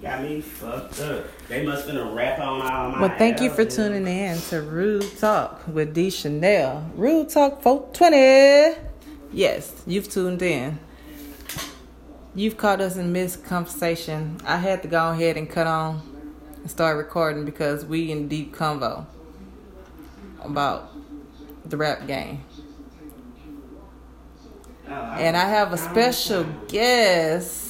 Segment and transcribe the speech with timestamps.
[0.00, 1.26] Got me fucked up.
[1.48, 3.00] They must been a rap on all my.
[3.02, 6.90] Well, thank you for tuning in to Rude Talk with D Chanel.
[6.94, 8.80] Rude Talk 420.
[9.34, 10.78] Yes, you've tuned in.
[12.34, 14.40] You've caught us in mid conversation.
[14.46, 16.00] I had to go ahead and cut on
[16.56, 19.04] and start recording because we in deep convo
[20.40, 20.90] about
[21.66, 22.42] the rap game.
[24.88, 27.65] Oh, And I have a special guest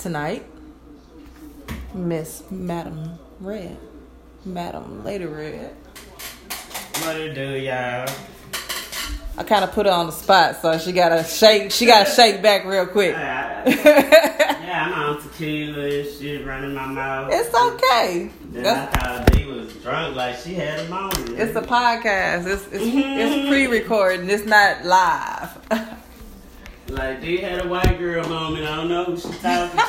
[0.00, 0.44] tonight,
[1.92, 3.76] Miss Madam Red.
[4.46, 5.76] Madam Lady Red.
[7.02, 8.08] What it do, y'all?
[9.36, 11.70] I kind of put her on the spot, so she gotta shake.
[11.70, 13.14] She gotta shake back real quick.
[13.14, 17.30] I- yeah, I'm on tequila and shit running my mouth.
[17.32, 18.30] It's okay.
[18.50, 21.30] Then That's, I thought D was drunk, like she had a moment.
[21.30, 22.46] it's a podcast.
[22.46, 22.98] It's it's, mm-hmm.
[22.98, 24.28] it's pre-recorded.
[24.30, 25.96] It's not live.
[26.90, 28.66] Like D had a white girl moment.
[28.66, 29.84] I don't know who she's talking to.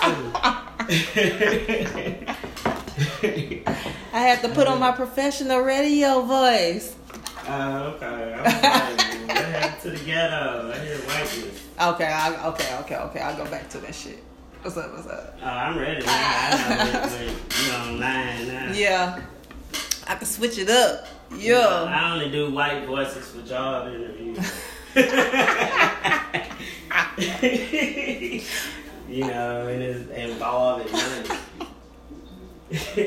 [4.13, 6.95] I have to put on my professional radio voice.
[7.47, 8.37] Oh, okay.
[8.37, 10.71] What happened to the ghetto?
[10.73, 11.63] I hear whiteness.
[11.81, 13.19] Okay, I, okay, okay, okay.
[13.19, 14.23] I'll go back to that shit.
[14.61, 14.91] What's up?
[14.93, 15.39] What's up?
[15.41, 16.05] Oh, I'm ready.
[16.05, 16.13] Man.
[16.13, 18.73] I know when, when you online now.
[18.73, 19.21] Yeah,
[20.07, 21.07] I can switch it up.
[21.35, 24.37] You know, I only do white voices for job interviews.
[29.07, 31.27] you know, and it's involved in money.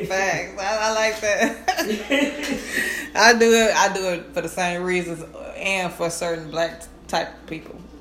[0.07, 0.61] Facts.
[0.61, 1.57] I, I like that.
[3.17, 3.75] I do it.
[3.75, 5.25] I do it for the same reasons,
[5.57, 7.75] and for certain black type people.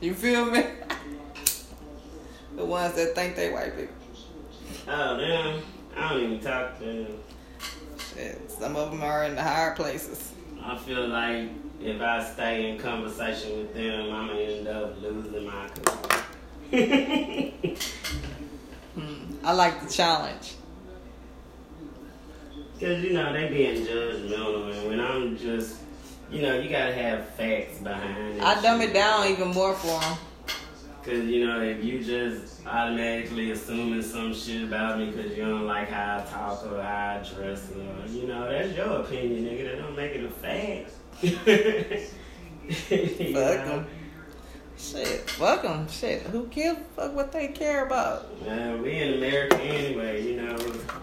[0.00, 0.64] you feel me?
[2.56, 3.94] The ones that think they white people.
[4.88, 5.62] oh, damn.
[5.96, 7.18] I don't even talk to them.
[8.14, 10.32] Shit, some of them are in the higher places.
[10.64, 11.50] I feel like
[11.82, 15.96] if I stay in conversation with them, I'm going to end up losing my cool.
[19.42, 20.54] I like the challenge.
[22.74, 24.72] Because, you know, they being judgmental.
[24.72, 25.78] And when I'm just,
[26.30, 28.42] you know, you got to have facts behind it.
[28.42, 30.18] I dumb it down even more for them.
[31.02, 35.66] Because, you know, if you just automatically assuming some shit about me because you don't
[35.66, 39.70] like how I talk or how I dress, or, you know, that's your opinion, nigga.
[39.70, 40.90] That don't make it a fact.
[42.70, 43.72] Fuck know?
[43.72, 43.86] 'em.
[44.78, 45.88] Shit, fuck 'em.
[45.88, 48.42] Shit, who gives a fuck what they care about?
[48.46, 50.56] Man, we in America anyway, you know.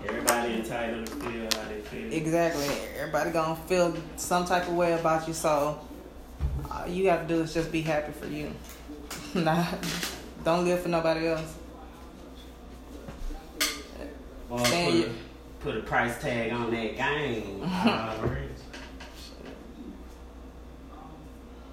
[0.08, 2.12] Everybody entitled to feel how they feel.
[2.14, 2.68] Exactly.
[2.98, 5.80] Everybody gonna feel some type of way about you, so
[6.72, 8.52] all you got to do is just be happy for you.
[9.36, 9.66] Nah,
[10.44, 11.56] don't live for nobody else.
[14.50, 15.14] Or put, you-
[15.60, 17.64] put a price tag on that game.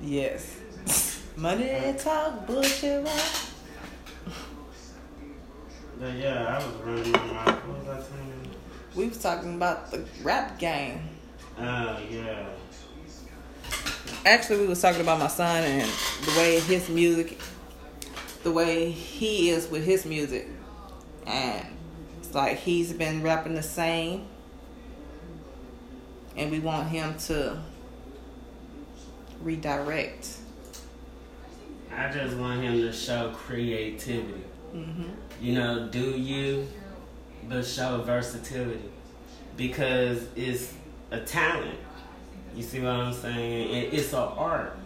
[0.03, 0.59] Yes.
[1.37, 3.47] Money talk, bullshit right?
[5.99, 7.53] but yeah, I was running my.
[7.53, 8.51] What was I saying?
[8.95, 11.01] We was talking about the rap game.
[11.59, 12.47] Oh, yeah.
[14.27, 15.91] Actually, we was talking about my son and
[16.25, 17.39] the way his music,
[18.45, 20.47] the way he is with his music,
[21.27, 21.67] and
[22.21, 24.27] it's like he's been rapping the same,
[26.37, 27.59] and we want him to
[29.41, 30.37] redirect.
[31.97, 34.45] I just want him to show creativity.
[34.73, 35.05] hmm
[35.41, 36.69] You know, do you,
[37.49, 38.91] but show versatility.
[39.57, 40.75] Because it's
[41.13, 41.79] a talent.
[42.55, 43.91] You see what I'm saying?
[43.93, 44.77] It's an art.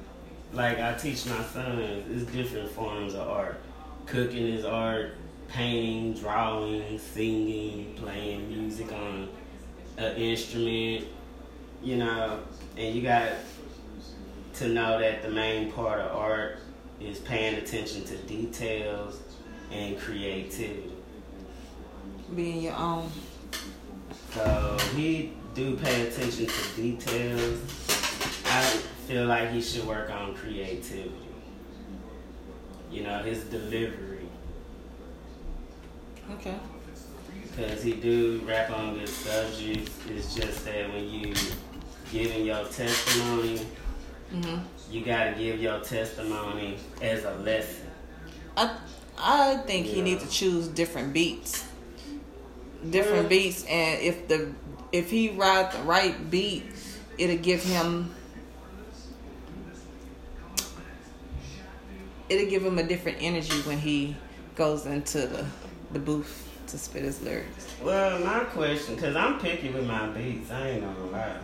[0.52, 3.60] Like I teach my sons, it's different forms of art.
[4.06, 5.14] Cooking is art,
[5.48, 9.28] painting, drawing, singing, playing music on
[9.98, 11.06] an instrument,
[11.82, 12.40] you know,
[12.76, 13.32] and you got
[14.54, 16.58] to know that the main part of art
[17.00, 19.20] is paying attention to details
[19.70, 20.92] and creativity.
[22.34, 23.10] Being your own.
[24.32, 27.60] So he do pay attention to details.
[28.46, 31.10] I feel like he should work on creativity.
[32.90, 34.28] You know, his delivery.
[36.32, 36.54] Okay.
[37.56, 39.98] Because he do rap on good subjects.
[40.10, 41.34] It's just that when you
[42.12, 43.66] giving your testimony,
[44.30, 44.58] hmm
[44.90, 47.86] you gotta give your testimony as a lesson.
[48.56, 48.76] I
[49.18, 51.64] I think he needs to choose different beats.
[52.88, 53.28] Different Yeah.
[53.28, 54.52] beats, and if the
[54.92, 56.64] if he ride the right beat,
[57.18, 58.14] it'll give him
[62.28, 64.16] it'll give him a different energy when he
[64.54, 65.44] goes into the
[65.92, 67.66] the booth to spit his lyrics.
[67.82, 71.36] Well, my question, because I'm picky with my beats, I ain't gonna lie.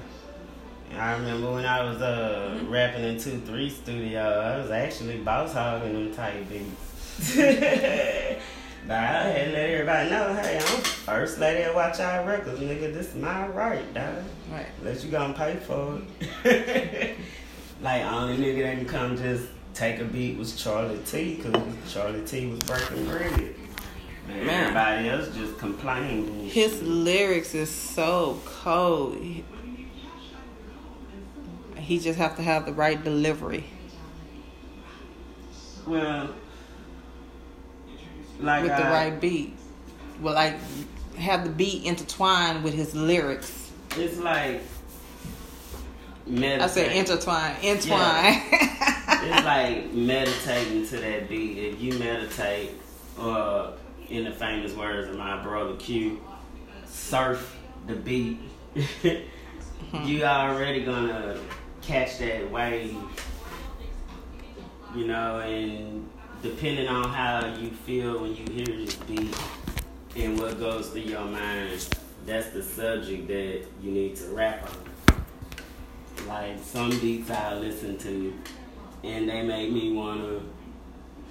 [0.96, 5.52] I remember when I was uh rapping in two three studio, I was actually boss
[5.52, 7.34] hogging them type beats.
[7.36, 12.60] but I had to let everybody know, hey, I'm first lady at Watch Our Records,
[12.60, 12.92] nigga.
[12.92, 14.24] This is my right, dog.
[14.52, 14.66] Right.
[14.82, 16.00] Let you gonna pay for
[16.44, 17.16] it.
[17.80, 21.62] like only nigga that can come just take a beat was Charlie T, cause
[21.92, 23.54] Charlie T was breaking bread.
[24.26, 26.50] Man, everybody else just complained.
[26.50, 29.16] His lyrics is so cold.
[29.16, 29.44] He-
[31.98, 33.64] just have to have the right delivery
[35.86, 36.30] well,
[38.40, 39.56] like with the right beat.
[40.20, 40.56] Well, like
[41.18, 43.70] have the beat intertwined with his lyrics.
[43.96, 44.62] It's like
[46.26, 46.62] meditating.
[46.62, 48.42] I said intertwine, entwine.
[49.26, 51.58] it's like meditating to that beat.
[51.58, 52.72] If you meditate,
[53.18, 53.74] or
[54.08, 56.20] in the famous words of my brother Q,
[56.86, 57.56] surf
[57.86, 58.38] the beat,
[60.04, 61.38] you are already gonna
[61.82, 62.96] catch that wave.
[64.94, 66.08] You know, and
[66.42, 69.34] depending on how you feel when you hear this beat
[70.16, 71.88] and what goes through your mind,
[72.26, 75.24] that's the subject that you need to rap on.
[76.28, 78.34] Like some beats I listen to,
[79.04, 80.40] and they make me wanna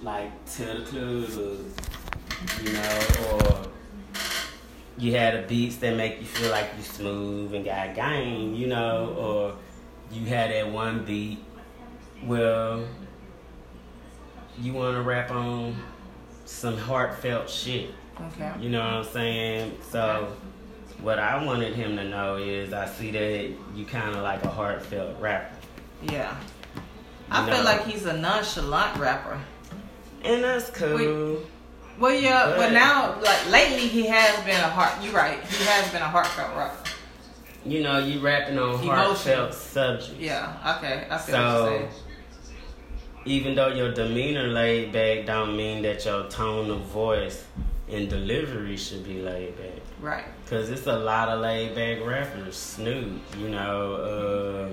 [0.02, 3.00] like tell the club, or, you know,
[3.32, 3.68] or
[4.98, 8.68] you had the beats that make you feel like you smooth and got game, you
[8.68, 9.56] know, or
[10.16, 11.40] you had that one beat.
[12.24, 12.86] Well,
[14.60, 15.76] you wanna rap on
[16.46, 17.90] some heartfelt shit.
[18.22, 18.52] okay.
[18.60, 19.78] You know what I'm saying?
[19.90, 20.32] So,
[21.02, 24.50] what I wanted him to know is I see that you kind of like a
[24.50, 25.56] heartfelt rapper.
[26.04, 26.38] Yeah.
[27.34, 29.40] I You feel like he's a nonchalant rapper.
[30.24, 31.42] And that's cool.
[32.00, 34.94] Well, yeah, but But- now, like lately, he has been a heart.
[35.04, 35.40] You're right.
[35.46, 36.90] He has been a heartfelt rapper.
[37.66, 38.90] You know, you rapping on Emotion.
[38.90, 40.14] heartfelt subjects.
[40.20, 40.76] Yeah.
[40.78, 41.06] Okay.
[41.10, 41.90] I feel what So, you're saying.
[43.26, 47.46] even though your demeanor laid back, don't mean that your tone of voice
[47.90, 49.82] and delivery should be laid back.
[50.02, 50.26] Right.
[50.50, 52.56] Cause it's a lot of laid back rappers.
[52.58, 54.70] Snoop, you know, uh,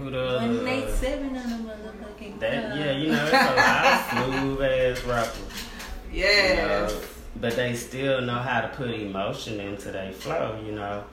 [0.00, 4.26] who the One eight seven on the motherfucking That yeah, you know, it's a lot
[4.26, 5.64] of smooth ass rappers.
[6.12, 7.00] you know,
[7.40, 11.04] but they still know how to put emotion into their flow, you know.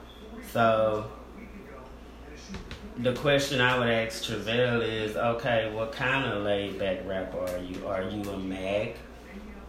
[0.52, 1.10] So
[2.98, 7.58] the question I would ask Travell is, okay, what kind of laid back rapper are
[7.58, 7.86] you?
[7.86, 8.96] Are you a Mac?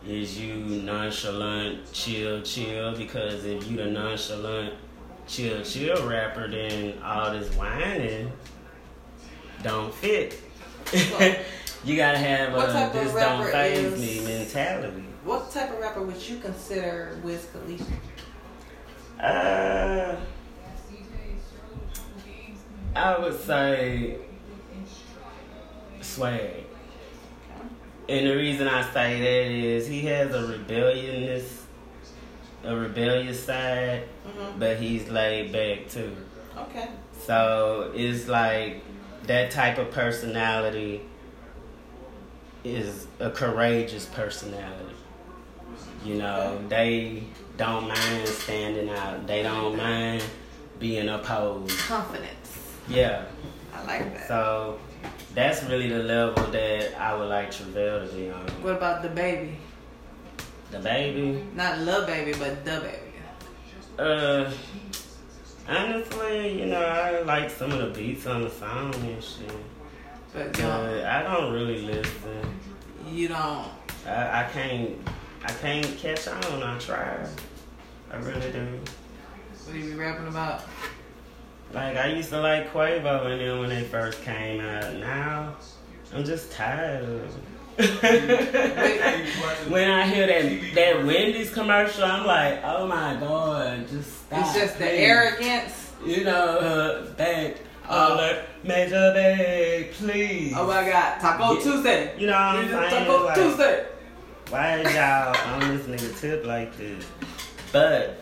[0.07, 2.95] Is you nonchalant, chill, chill?
[2.95, 4.73] Because if you the nonchalant,
[5.27, 8.31] chill, chill rapper, then all this whining
[9.63, 10.39] don't fit.
[11.83, 15.03] you gotta have a type this don't phase me mentality.
[15.23, 17.83] What type of rapper would you consider Wiz Khalifa?
[19.21, 20.15] Uh,
[22.95, 24.17] I would say
[26.01, 26.65] swag.
[28.07, 31.65] And the reason I say that is he has a rebelliousness,
[32.63, 34.59] a rebellious side, Mm-hmm.
[34.59, 36.15] but he's laid back too.
[36.55, 36.87] Okay.
[37.25, 38.83] So it's like
[39.29, 40.99] that type of personality
[42.63, 44.95] is a courageous personality.
[46.03, 49.27] You know, they don't mind standing out.
[49.27, 50.23] They don't mind
[50.79, 51.77] being opposed.
[51.77, 52.73] Confidence.
[52.87, 53.25] Yeah.
[53.71, 54.27] I like that.
[54.27, 54.79] So
[55.35, 58.47] that's really the level that I would like Travell to be on.
[58.63, 59.57] what about the baby?
[60.71, 61.45] The baby.
[61.53, 63.13] Not love baby, but the baby.
[63.99, 64.51] Uh
[65.69, 69.51] honestly, you know, I like some of the beats on the song and shit.
[70.33, 70.53] But.
[70.53, 72.59] But I don't really listen.
[73.11, 73.67] You don't.
[74.05, 74.97] I, I can't
[75.43, 76.63] I can't catch on.
[76.63, 77.25] I try.
[78.11, 78.79] I really do.
[79.65, 80.63] What are you rapping about?
[81.73, 84.95] Like I used to like Quavo and then when they first came out.
[84.95, 85.55] Now
[86.13, 87.31] I'm just tired of it.
[89.69, 94.39] when I hear that that Wendy's commercial, I'm like, oh my god, just stop.
[94.41, 94.99] it's just the please.
[94.99, 95.91] arrogance.
[96.05, 97.13] You know, uh.
[97.17, 98.11] Oh.
[98.11, 100.53] Oh, like, major bag, please.
[100.55, 101.61] Oh my God, Taco Yeah.
[101.63, 102.19] Tuesday.
[102.19, 102.89] You know what I'm saying?
[103.05, 103.85] Taco Like, Tuesday.
[104.49, 107.03] Why is y'all on this nigga tip like this?
[107.71, 108.19] But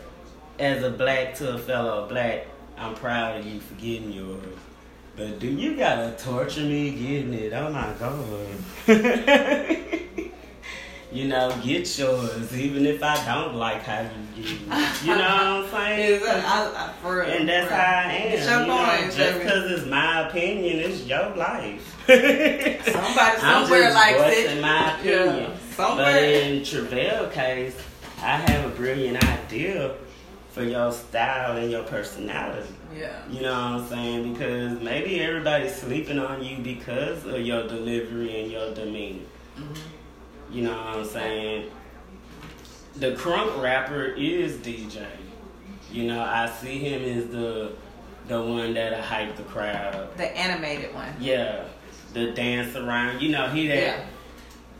[0.58, 2.46] as a black to a fellow black,
[2.78, 4.40] I'm proud of you for getting yours.
[5.18, 7.52] But do you gotta torture me getting it?
[7.52, 8.46] Oh my god.
[11.12, 14.60] you know, get yours, even if I don't like how you get it.
[15.04, 16.22] You know what I'm saying?
[16.24, 17.76] I, I, for real, And that's how.
[17.76, 18.30] I am.
[18.30, 21.96] Your you know, point, just because it's my opinion, it's your life.
[22.06, 24.62] Somebody I'm somewhere likes it.
[24.62, 25.50] my opinion.
[25.50, 27.76] Yeah, But in Travell case,
[28.22, 29.94] I have a brilliant idea,
[30.50, 32.74] for your style and your personality.
[32.96, 33.22] Yeah.
[33.30, 34.32] You know what I'm saying?
[34.32, 39.24] Because maybe everybody's sleeping on you because of your delivery and your demeanor.
[39.56, 39.74] Mm-hmm.
[40.50, 41.70] You know what I'm saying?
[42.96, 45.06] The crunk rapper is DJ.
[45.92, 47.72] You know, I see him as the
[48.26, 50.16] the one that'll hype the crowd.
[50.16, 51.08] The animated one.
[51.18, 51.64] Yeah.
[52.12, 53.22] The dance around.
[53.22, 54.04] You know, he that Yeah.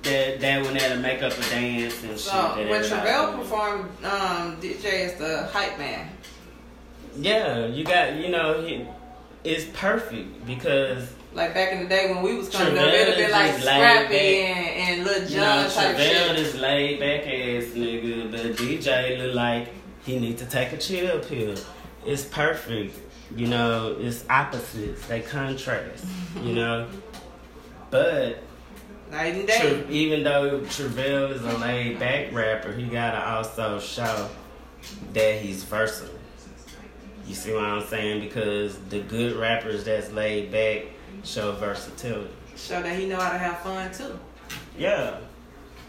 [0.02, 2.69] That that one that'll make up a dance and So shit.
[2.69, 6.09] when Travell performed, um, DJ is the hype man.
[7.17, 8.87] Yeah, you got you know, he,
[9.45, 13.26] it's perfect because Like back in the day when we was coming up, Travell it'd
[13.26, 14.69] be like Scrappy and,
[15.00, 16.38] and Lil You know, Jon type Travell shit.
[16.38, 19.69] is laid back ass nigga, but DJ look like
[20.05, 21.55] he need to take a chill pill.
[22.07, 22.97] It's perfect.
[23.37, 25.07] You know, it's opposites.
[25.07, 26.05] They contrast.
[26.43, 26.88] You know,
[27.90, 28.43] but
[29.10, 29.86] Night and Tra- day.
[29.88, 34.28] even though Travell is a laid back rapper, he gotta also show
[35.14, 36.14] that he's versatile.
[37.26, 38.20] You see what I'm saying?
[38.20, 40.84] Because the good rappers that's laid back
[41.24, 42.30] show versatility.
[42.56, 44.18] Show that he know how to have fun too.
[44.78, 45.18] Yeah.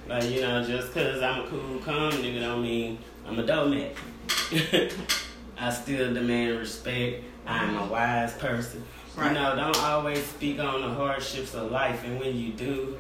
[0.08, 2.98] Like, you know, just cause I'm a cool, calm nigga don't mean
[3.28, 3.92] I'm a dope man.
[5.58, 7.24] I still demand respect.
[7.46, 8.84] I'm a wise person.
[9.16, 9.28] Right.
[9.28, 12.98] You know, don't always speak on the hardships of life, and when you do,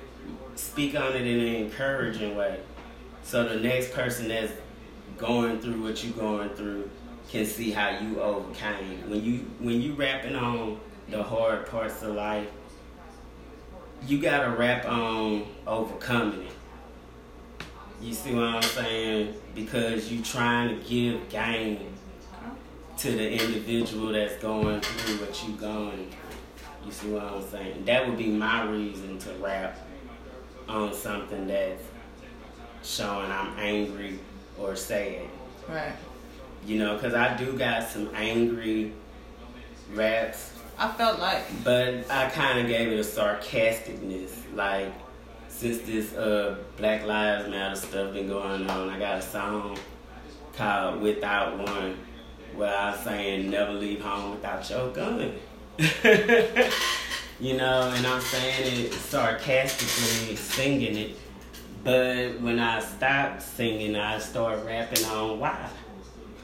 [0.60, 2.60] speak on it in an encouraging way.
[3.24, 4.51] So the next person that's
[5.18, 6.89] going through what you're going through
[7.30, 9.10] can see how you overcame.
[9.10, 12.48] When you when you rapping on the hard parts of life,
[14.06, 16.54] you gotta rap on overcoming it.
[18.01, 19.36] You see what I'm saying?
[19.54, 21.94] Because you trying to give game
[22.98, 26.86] to the individual that's going through what you're going through.
[26.86, 27.86] You see what I'm saying?
[27.86, 29.78] That would be my reason to rap
[30.69, 31.83] on something that's
[32.83, 34.19] showing I'm angry
[34.57, 35.23] or sad.
[35.67, 35.93] Right.
[36.65, 38.93] You know, because I do got some angry
[39.93, 44.31] raps I felt like but I kind of gave it a sarcasticness.
[44.55, 44.93] Like,
[45.49, 49.77] since this uh, Black Lives Matter stuff been going on, I got a song
[50.55, 51.97] called Without One
[52.55, 55.33] where I'm saying never leave home without your gun.
[57.39, 61.17] you know, and I'm saying it sarcastically, singing it.
[61.84, 65.69] But when I stopped singing, I started rapping on why.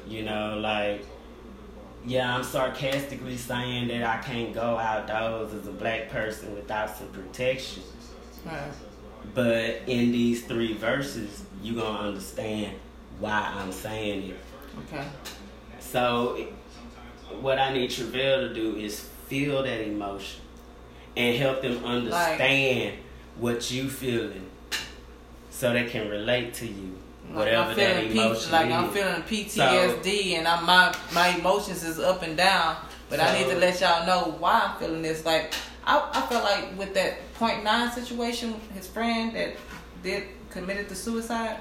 [0.08, 1.06] You know, like,
[2.06, 7.08] yeah, I'm sarcastically saying that I can't go outdoors as a black person without some
[7.10, 7.84] protection.
[8.46, 8.72] right.
[9.34, 12.78] But in these three verses, you're gonna understand
[13.20, 14.38] why I'm saying it.
[14.88, 15.06] Okay.
[15.80, 16.48] So,
[17.42, 20.45] what I need Travell to do is feel that emotion
[21.16, 22.98] and help them understand
[23.38, 24.50] what you feeling,
[25.50, 26.98] so they can relate to you.
[27.32, 32.00] Whatever I'm that emotion P- like I'm feeling PTSD and I'm my my emotions is
[32.00, 32.78] up and down.
[33.10, 35.26] But I need to let y'all know why I'm feeling this.
[35.26, 35.54] Like
[35.86, 39.56] I, I felt like with that point nine situation, his friend that
[40.04, 41.60] did committed the suicide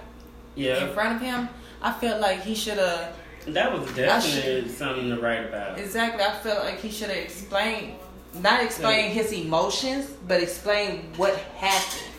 [0.54, 0.86] yeah.
[0.86, 1.48] in front of him,
[1.82, 3.14] I felt like he should have
[3.46, 5.78] that was definitely something to write about.
[5.78, 6.22] exactly.
[6.24, 7.96] I felt like he should have explained,
[8.40, 12.10] not explain his emotions, but explain what happened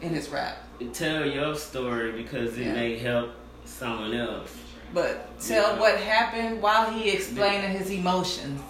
[0.00, 0.58] in his rap.
[0.92, 2.72] tell your story because it Yeah.
[2.74, 3.30] may help
[3.64, 4.50] someone else.
[4.92, 5.80] But tell Yeah.
[5.80, 8.60] what happened while he explaining his emotions.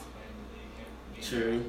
[1.21, 1.65] True.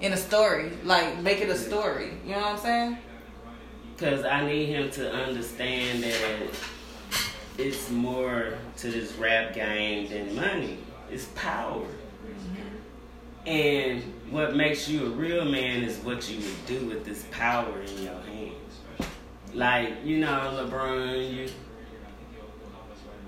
[0.00, 0.70] in a story.
[0.84, 2.12] Like make it a story.
[2.24, 2.98] You know what I'm saying?
[3.96, 6.50] Because I need him to understand that
[7.56, 10.78] it's more to this rap game than money.
[11.10, 11.86] It's power.
[13.46, 17.80] And what makes you a real man is what you would do with this power
[17.80, 18.52] in your hands.
[19.54, 21.48] Like, you know, LeBron, you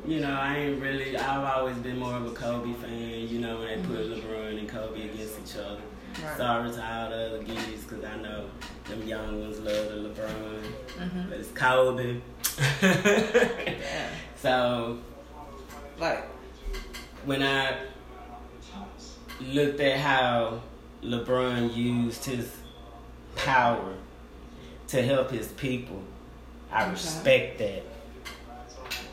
[0.06, 3.58] you know, I ain't really I've always been more of a Kobe fan, you know,
[3.58, 5.80] when they put LeBron and Kobe against each other.
[6.24, 6.36] Right.
[6.36, 8.46] Sorry to all the other geeks because I know
[8.88, 10.62] them young ones love the LeBron,
[10.98, 11.28] Mhm.
[11.30, 12.20] but it's Kobe.
[12.82, 14.08] Yeah.
[14.36, 14.98] so
[15.98, 16.24] Like
[17.24, 17.76] when I
[19.40, 20.60] looked at how
[21.02, 22.50] LeBron used his
[23.36, 23.94] power
[24.88, 26.02] to help his people,
[26.72, 26.90] I Okay.
[26.92, 27.82] respect that.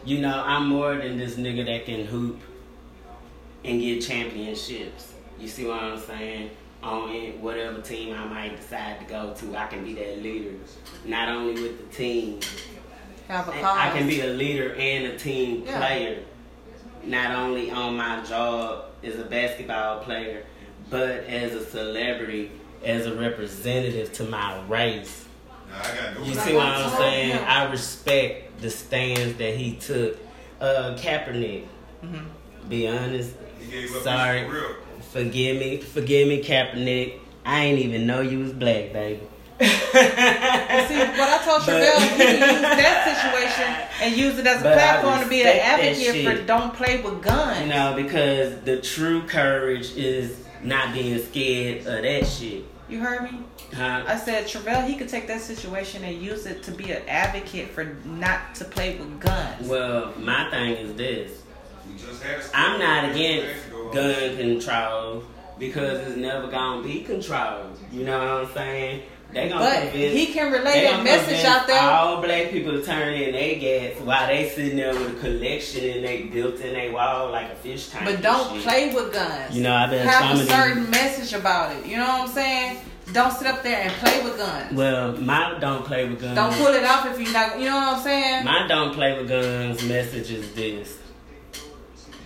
[0.03, 2.39] You know, I'm more than this nigga that can hoop
[3.63, 5.13] and get championships.
[5.39, 6.51] You see what I'm saying?
[6.83, 10.51] On it, whatever team I might decide to go to, I can be that leader.
[11.03, 12.39] Not only with the team,
[13.27, 13.63] have a cause.
[13.63, 15.77] I can be a leader and a team Yeah.
[15.79, 16.19] player.
[17.03, 20.43] Not only on my job as a basketball player,
[20.89, 22.51] but as a celebrity,
[22.83, 25.25] as a representative to my race.
[25.69, 27.29] Now, I gotta You see what I'm saying?
[27.29, 27.65] Yeah.
[27.65, 30.17] I respect the stands that he took.
[30.59, 31.65] Uh, Kaepernick,
[32.03, 32.69] Mm-hmm.
[32.69, 33.33] Be honest.
[33.59, 34.49] He gave up Sorry.
[35.11, 37.19] Forgive me, forgive me, Kaepernick.
[37.45, 39.21] I ain't even know you was black, baby.
[39.59, 44.57] See, what I told But- Travell, he can use that situation and use it as
[44.59, 47.67] a platform to be an advocate for don't play with guns.
[47.69, 52.63] No, because the true courage is not being scared of that shit.
[52.89, 53.39] You heard me?
[53.75, 54.03] Huh?
[54.07, 57.69] I said Travell, he could take that situation and use it to be an advocate
[57.69, 59.67] for not to play with guns.
[59.67, 61.41] Well, my thing is this.
[61.89, 65.23] We just had a- I'm not against uh, gun control
[65.57, 67.79] because it's never gonna be controlled.
[67.91, 69.03] You know what I'm saying?
[69.35, 71.81] They gonna But convince, he can relay that message out there.
[71.81, 75.89] All black people to turn in their gas while they sitting there with a collection
[75.89, 78.05] and they built in their wall like a fish tank.
[78.05, 79.53] But don't play with guns.
[79.53, 81.85] You know, I bet Have a certain message about it.
[81.85, 82.79] You know what I'm saying?
[83.11, 84.73] Don't sit up there and play with guns.
[84.73, 86.35] Well, my don't play with guns.
[86.35, 87.59] Don't pull it off if you're not.
[87.59, 88.45] You know what I'm saying?
[88.45, 90.97] My don't play with guns message is this.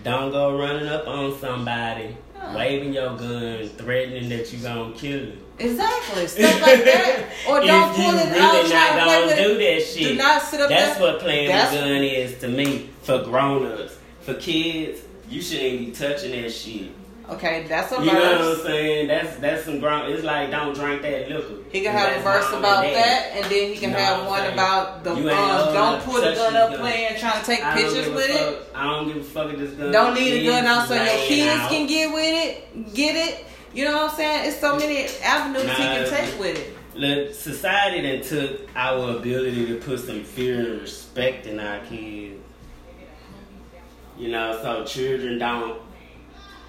[0.04, 2.54] Don't go running up on somebody, Huh.
[2.56, 5.40] waving your gun, threatening that you gonna kill them.
[5.60, 6.28] Exactly.
[6.28, 7.26] Stuff like that.
[7.48, 8.54] Or don't pull it really out.
[8.54, 10.04] not Try to play gonna with do that shit.
[10.10, 11.12] Do not sit up That's there.
[11.14, 12.90] what playing That's- with gun is to me.
[13.04, 16.92] For grown ups, for kids, you shouldn't be touching that shit.
[17.28, 18.06] Okay, that's a verse.
[18.08, 19.08] You know what I'm saying?
[19.08, 20.12] That's that's some grown.
[20.12, 21.56] It's like don't drink that liquor.
[21.72, 24.46] He can have a verse about that, and then he can You know have one
[24.52, 26.80] about the You um, don't pull the gun up gun.
[26.80, 28.68] playing, trying to take pictures a with it.
[28.74, 29.92] I don't give a fuck if this gun.
[29.92, 31.70] Don't the is gun out so your kids out.
[31.70, 33.46] can get with it, get it.
[33.74, 34.50] You know what I'm saying?
[34.50, 36.76] It's so many avenues he can take with it.
[36.96, 42.36] Look, society then took our ability to put some fear and respect in our kids.
[44.18, 45.80] You know, so children don't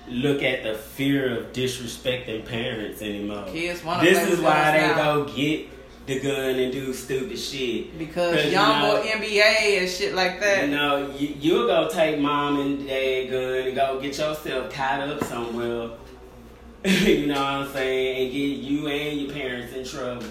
[0.09, 3.45] look at the fear of disrespecting parents anymore.
[3.51, 4.97] Kids wanna This is why they now.
[5.25, 5.69] go get
[6.07, 7.97] the gun and do stupid shit.
[7.99, 10.65] Because 'Cause, you young know- boy NBA and shit like that.
[10.69, 15.09] You know, you, you'll go take mom and dad gun and go get yourself tied
[15.09, 15.91] up somewhere.
[16.85, 18.25] you know what I'm saying?
[18.25, 20.27] And get you and your parents in trouble.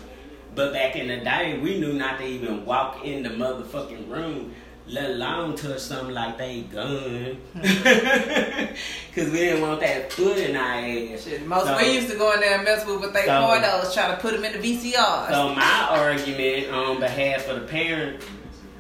[0.55, 4.53] But back in the day, we knew not to even walk in the motherfucking room,
[4.87, 7.37] let alone touch something like they gun.
[9.09, 11.23] Because we didn't want that foot in our ass.
[11.25, 13.31] Shit, most So- we used to go in there and mess with with their So-
[13.31, 15.29] pornos, try to put them in the VCRs.
[15.29, 18.23] So my argument on behalf of the parent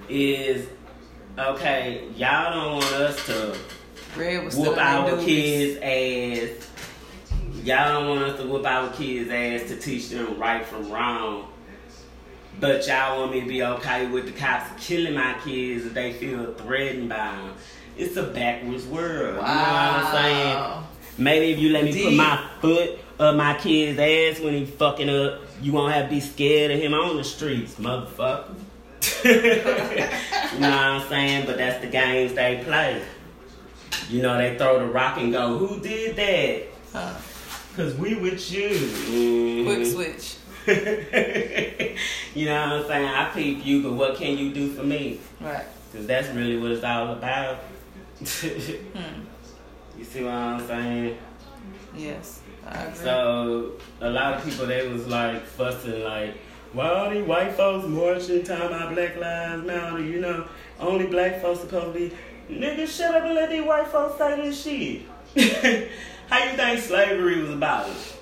[0.07, 0.67] is,
[1.37, 3.55] okay, y'all don't want us to
[4.17, 6.68] Red was still whoop our kids' ass.
[7.63, 11.51] Y'all don't want us to whoop our kids' ass to teach them right from wrong.
[12.59, 16.13] But y'all want me to be okay with the cops killing my kids if they
[16.13, 17.53] feel threatened by them.
[17.97, 19.35] It's a backwards world.
[19.35, 20.55] You know what I'm saying?
[20.55, 20.87] Wow.
[21.17, 25.09] Maybe if you let me put my foot up my kid's ass when he fucking
[25.09, 28.55] up, you won't have to be scared of him on the streets, motherfucker.
[29.25, 31.45] you know what I'm saying?
[31.45, 33.03] But that's the games they play.
[34.09, 37.19] You know, they throw the rock and go, who did that?
[37.79, 38.71] Cause we with you.
[38.71, 39.65] Mhm.
[39.65, 40.35] Quick switch.
[42.35, 43.05] you know what I'm saying?
[43.07, 45.21] I peep you, but what can you do for me?
[45.39, 45.63] Right.
[45.93, 47.59] Cause that's really what it's all about.
[48.19, 49.21] Hmm.
[49.97, 51.17] You see what I'm saying?
[51.95, 52.41] Yes.
[52.67, 52.95] I agree.
[52.97, 56.37] So a lot of people they was like fussing like,
[56.73, 60.03] why all these white folks marching talking about Black Lives Matter?
[60.03, 60.45] You know,
[60.81, 62.15] only black folks supposed to be.
[62.53, 65.89] Nigga, shut up and let these white folks say this shit.
[66.29, 67.89] How you think slavery was about?
[67.89, 68.21] It?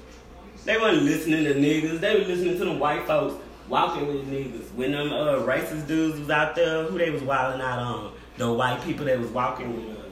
[0.63, 1.99] They wasn't listening to niggas.
[1.99, 3.35] They was listening to them white folks
[3.67, 4.71] walking with niggas.
[4.75, 8.13] When them uh, racist dudes was out there, who they was wilding out on?
[8.37, 10.05] The white people that was walking with us.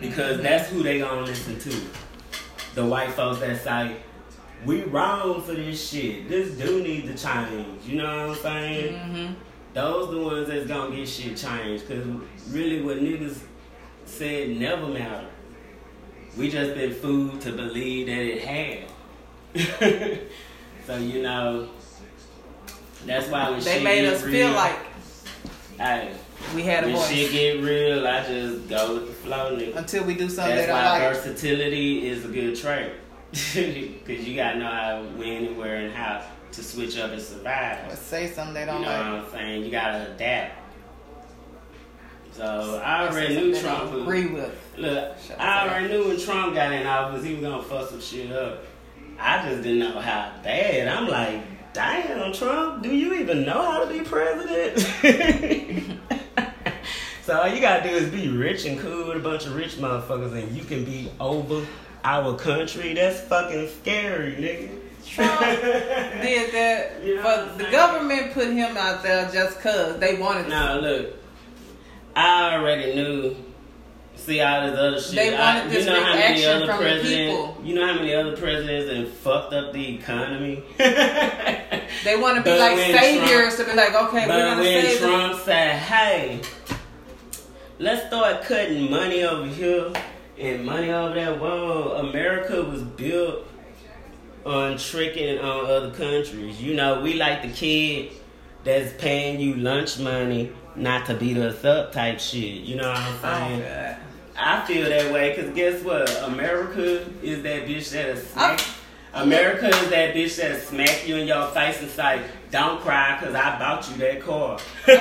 [0.00, 1.80] Because that's who they gonna listen to
[2.74, 3.96] the white folks that say
[4.64, 6.28] we wrong for this shit.
[6.28, 7.84] This do need to change.
[7.86, 8.94] You know what I'm saying?
[8.94, 9.34] Mm-hmm.
[9.72, 11.88] Those the ones that's gonna get shit changed.
[11.88, 12.04] Cause
[12.50, 13.40] really, what niggas
[14.04, 15.30] said never mattered.
[16.36, 18.88] We just been fooled to believe that it had.
[20.86, 21.68] so you know,
[23.06, 24.76] that's why when They shit made get us real, feel like
[25.78, 26.12] hey,
[26.54, 29.76] we had a when voice shit get real, I just go with the flow, nigga.
[29.76, 31.14] until we do something That's don't why like.
[31.14, 32.92] versatility is a good trait.
[33.32, 36.22] Because you gotta know how to win anywhere and how
[36.52, 37.98] to switch up and Or survive.
[37.98, 38.98] say something they don't like.
[38.98, 39.24] You know like.
[39.24, 39.64] what I'm saying?
[39.64, 40.65] You gotta adapt.
[42.36, 44.02] So I already knew Trump don't was.
[44.02, 44.74] agree with.
[44.76, 48.30] Look, I already knew when Trump got in office he was gonna fuck some shit
[48.30, 48.62] up.
[49.18, 50.86] I just didn't know how bad.
[50.88, 51.40] I'm like,
[51.72, 54.78] damn, Trump, do you even know how to be president?
[57.22, 59.76] so all you gotta do is be rich and cool with a bunch of rich
[59.76, 61.64] motherfuckers, and you can be over
[62.04, 62.92] our country.
[62.92, 64.80] That's fucking scary, nigga.
[65.06, 70.16] Trump did that, You know but the government put him out there just cause they
[70.18, 70.48] wanted to.
[70.50, 71.14] Now look,
[72.16, 73.36] I already knew
[74.16, 75.14] See all this other shit.
[75.14, 77.58] They I- wanted this you know how many reaction other from the people.
[77.62, 80.62] You know how many other presidents and fucked up the economy.
[82.04, 84.84] They want to be But like saviors to be like, okay, we're But gonna when
[84.84, 85.10] save them.
[85.10, 86.40] Trump said, "Hey,
[87.78, 89.92] let's start cutting money over here
[90.38, 93.46] and money over there," whoa, America was built
[94.44, 96.62] on tricking on other countries.
[96.62, 98.12] You know, we like the kid
[98.62, 102.62] that's paying you lunch money not to beat us up type shit.
[102.62, 103.60] You know what I'm Oh, saying?
[103.60, 103.96] God.
[104.38, 106.10] I feel that way because guess what?
[106.24, 108.60] America is that bitch that'll smack.
[108.60, 108.72] Oh.
[109.22, 113.34] America is that bitch that'll smack you in your face and say, "Don't cry, cause
[113.34, 114.92] I bought you that car." I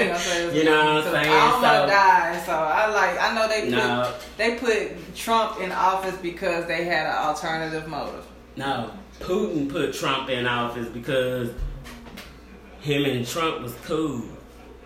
[0.00, 1.28] ain't gonna say You know what I'm so saying?
[1.28, 3.20] I almost So- died, so I like.
[3.20, 4.14] I know they put No.
[4.38, 8.24] they put Trump in office because they had an alternative motive.
[8.56, 11.50] No, Putin put Trump in office because
[12.80, 14.22] him and Trump was cool,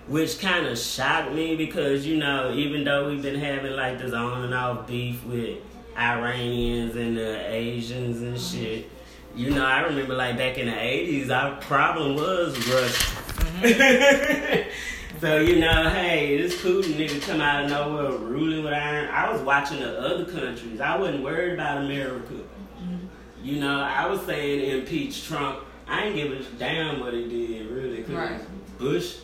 [0.08, 4.12] which kind of shocked me because you know even though we've been having like this
[4.12, 5.58] on and off beef with
[5.96, 8.62] Iranians and the Asians and mm-hmm.
[8.62, 8.90] shit.
[9.34, 13.16] You know, I remember like back in the eighties, our problem was Russia.
[13.62, 14.70] Mm-hmm.
[15.20, 19.08] so you know, hey, this Putin nigga come out of nowhere ruling with iron.
[19.08, 20.80] I was watching the other countries.
[20.80, 22.34] I wasn't worried about America.
[22.34, 23.06] Mm-hmm.
[23.42, 25.60] You know, I was saying impeach Trump.
[25.88, 28.02] I ain't give a damn what he did, really.
[28.02, 28.78] Cause Right.
[28.78, 29.16] Bush,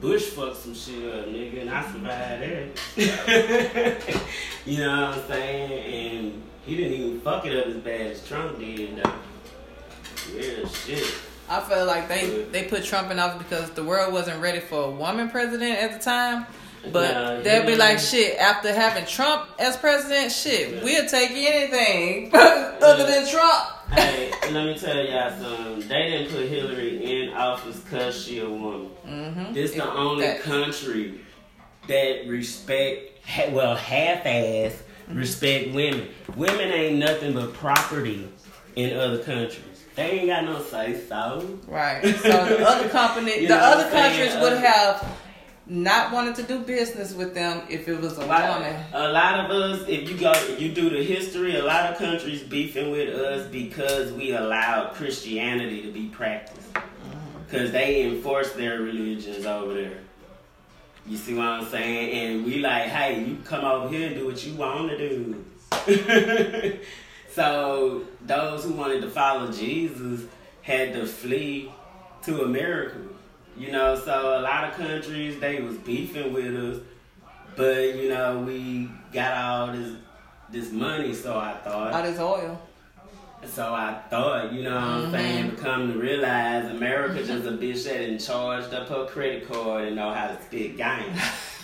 [0.00, 2.42] Bush fucked some shit up, nigga, and I survived
[2.96, 4.22] that.
[4.66, 5.72] you know what I'm saying?
[5.72, 9.12] And he didn't even fuck it up as bad as Trump did, though.
[10.34, 11.04] Yeah, shit.
[11.48, 14.84] I feel like they they put Trump in office because the world wasn't ready for
[14.84, 16.46] a woman president at the time.
[16.92, 22.30] But Nah, they'll be like, shit, after having Trump as president, shit, we'll take anything
[22.34, 23.68] other than Trump.
[23.92, 25.88] Hey, let me tell y'all something.
[25.88, 28.90] They didn't put Hillary in office because she a woman.
[29.06, 29.52] Mm-hmm.
[29.52, 30.42] This the only Facts.
[30.42, 31.20] country
[31.86, 33.18] that respect,
[33.50, 36.08] well, half-ass respect women.
[36.36, 38.28] Women ain't nothing but property
[38.76, 39.64] in other countries.
[39.96, 41.58] They ain't got no say so.
[41.66, 42.02] Right.
[42.02, 45.04] So the other company, the other countries would have
[45.70, 48.84] not wanting to do business with them if it was a Like, woman.
[48.92, 52.42] a lot of us, if you go, you do the history, a lot of countries
[52.42, 56.66] beefing with us because we allowed Christianity to be practiced.
[57.46, 59.98] Because they enforce their religions over there.
[61.06, 62.10] You see what I'm saying?
[62.36, 65.44] And we like, hey, you come over here and do what you want to do.
[67.32, 70.22] so those who wanted to follow Jesus
[70.62, 71.70] had to flee
[72.24, 72.98] to America.
[73.60, 76.82] You know, so a lot of countries they was beefing with us,
[77.56, 79.96] but you know we got all this
[80.50, 81.12] this money.
[81.12, 82.58] So I thought, All this oil.
[83.44, 85.12] so I thought, you know what I'm mm-hmm.
[85.12, 89.46] saying, to come to realize America just a bitch that done charged up her credit
[89.46, 91.12] card and know how to spit game.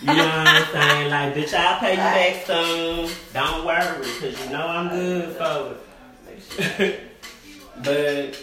[0.02, 1.10] You know what I'm saying?
[1.10, 3.10] Like, bitch, I'll pay you back soon.
[3.32, 5.76] Don't worry, because you know I'm good for
[6.78, 7.00] it.
[7.82, 8.38] but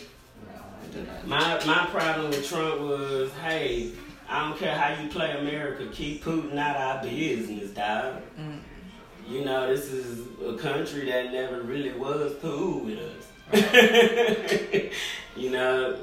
[1.25, 3.91] my my problem with Trump was, hey,
[4.29, 8.21] I don't care how you play America, keep Putin out our business, dog.
[8.39, 9.33] Mm-hmm.
[9.33, 13.23] You know, this is a country that never really was cool with us.
[15.35, 15.97] you know,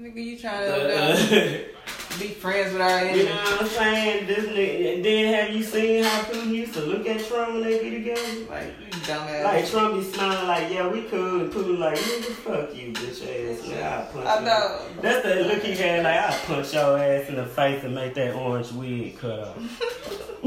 [0.00, 1.64] Nigga, you trying to
[2.18, 3.24] be friends with our you enemy.
[3.24, 4.26] know what I'm saying?
[4.26, 7.62] This nigga, and then have you seen how Putin used to look at Trump when
[7.62, 8.20] they be together?
[8.48, 9.44] Like, you dumbass.
[9.44, 13.22] Like Trump be smiling like, yeah, we cool, and Putin like, nigga, fuck you, bitch
[13.22, 13.60] ass.
[13.66, 14.44] Nigga, I'll punch I you.
[14.44, 14.86] know.
[15.02, 18.14] That's the look he had, like, I'll punch your ass in the face and make
[18.14, 19.56] that orange wig cut off.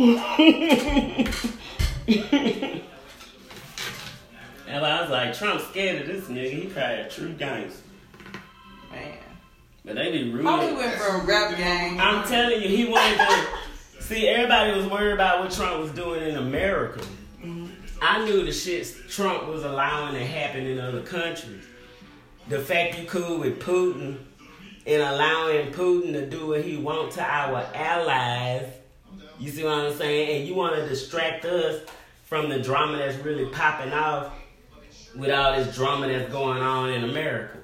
[4.67, 6.51] and I was like, Trump's scared of this nigga.
[6.63, 7.82] He probably a true gangster.
[9.85, 10.45] But they be rude.
[10.45, 11.99] We went from rap game.
[11.99, 13.47] I'm telling you, he wanted to.
[14.01, 16.99] See, everybody was worried about what Trump was doing in America.
[17.41, 17.67] Mm-hmm.
[18.01, 21.63] I knew the shit Trump was allowing to happen in other countries.
[22.49, 24.17] The fact you cool with Putin
[24.85, 28.67] and allowing Putin to do what he want to our allies.
[29.39, 30.39] You see what I'm saying?
[30.39, 31.81] And you want to distract us
[32.25, 34.33] from the drama that's really popping off
[35.15, 37.59] with all this drama that's going on in America.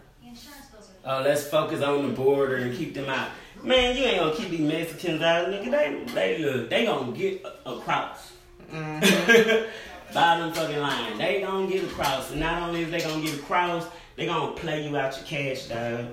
[1.11, 3.29] Oh, let's focus on the border and keep them out.
[3.63, 5.71] Man, you ain't gonna keep these Mexicans out, nigga.
[5.71, 8.31] They, they look, they gonna get a- across.
[8.71, 9.69] Mm-hmm.
[10.13, 12.29] Bottom fucking line, they gonna get across.
[12.29, 15.65] And not only is they gonna get across, they gonna play you out your cash,
[15.65, 16.05] dog.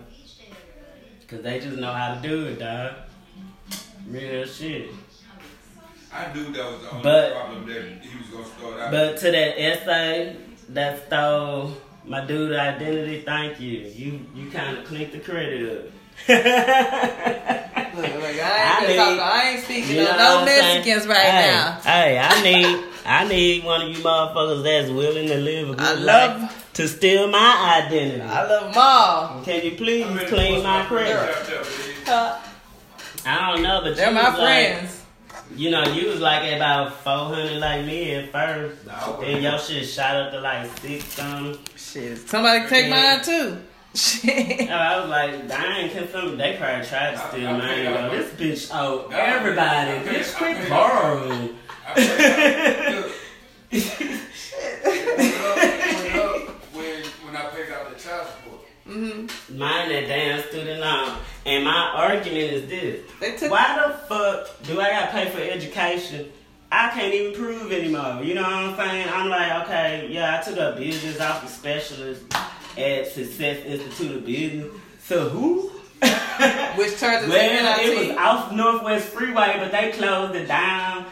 [1.29, 2.95] Cause they just know how to do it, dog.
[4.09, 4.91] Real shit.
[6.11, 8.91] I knew that was the only But- problem that he was gonna start out.
[8.93, 10.37] But to that essay
[10.71, 11.75] that stole
[12.07, 13.81] my dude identity, thank you.
[13.81, 15.93] You you kind of cleaned the credit up.
[17.97, 18.25] Look, look.
[18.25, 21.81] I ain't, I, need, I ain't speaking of no Mexicans right hey, now.
[21.83, 25.81] Hey, I need I need one of you motherfuckers that's willing to live a good
[25.81, 28.21] I love, life to steal my identity.
[28.21, 29.43] I love them all.
[29.45, 31.17] Can you please clean my credit?
[32.05, 32.39] Huh?
[33.25, 35.03] I don't know, but They're my friends.
[35.51, 38.79] Like, you know, you was like about 400 like me at first.
[39.23, 41.59] and your shit shot up to like six something.
[41.97, 43.57] Shit, somebody take mine too.
[43.95, 44.69] Shit.
[44.69, 48.11] I was like, dang, can some, they probably tried to steal mine.
[48.11, 51.57] This bitch, oh, everybody, bitch, quit borrowing.
[57.25, 58.27] when I paid out the child.
[58.87, 59.59] Mm-hmm.
[59.59, 61.17] Mine that damn student loan.
[61.47, 63.51] And my argument is this.
[63.51, 66.31] Why the fuck do I gotta pay for education?
[66.77, 68.23] I can't even prove anymore.
[68.23, 69.09] You know what I'm saying?
[69.09, 72.23] I'm like, okay, yeah, I took a business off the specialist
[72.77, 74.73] at Success Institute of Business.
[75.01, 75.71] So who?
[76.77, 81.07] Which turns into well, it was off Northwest Freeway, but they closed it down.